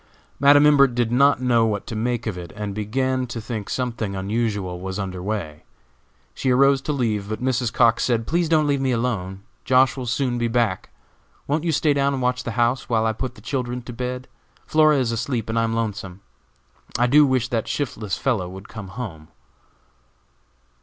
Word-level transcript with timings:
Madam 0.39 0.65
Imbert 0.65 0.95
did 0.95 1.11
not 1.11 1.43
know 1.43 1.63
what 1.67 1.85
to 1.85 1.95
make 1.95 2.25
of 2.25 2.35
it, 2.35 2.51
and 2.55 2.73
began 2.73 3.27
to 3.27 3.39
think 3.39 3.69
something 3.69 4.15
unusual 4.15 4.79
was 4.81 4.97
under 4.97 5.21
way. 5.21 5.63
She 6.33 6.49
arose 6.49 6.81
to 6.81 6.91
leave, 6.91 7.29
but 7.29 7.39
Mrs. 7.39 7.71
Cox 7.71 8.03
said: 8.03 8.25
"Please 8.25 8.49
don't 8.49 8.65
leave 8.65 8.81
me 8.81 8.89
alone. 8.89 9.43
Josh. 9.63 9.95
will 9.95 10.07
soon 10.07 10.39
be 10.39 10.47
back. 10.47 10.89
Won't 11.45 11.65
you 11.65 11.71
stay 11.71 11.93
down 11.93 12.13
and 12.13 12.21
watch 12.23 12.41
the 12.43 12.53
house, 12.57 12.89
while 12.89 13.05
I 13.05 13.13
put 13.13 13.35
the 13.35 13.41
children 13.41 13.83
to 13.83 13.93
bed? 13.93 14.27
Flora 14.65 14.97
is 14.97 15.11
asleep, 15.11 15.47
and 15.49 15.59
I 15.59 15.63
am 15.65 15.73
lonesome. 15.75 16.21
I 16.97 17.05
do 17.05 17.23
wish 17.23 17.49
that 17.49 17.67
shiftless 17.67 18.17
fellow 18.17 18.49
would 18.49 18.67
come 18.67 18.87
home." 18.87 19.27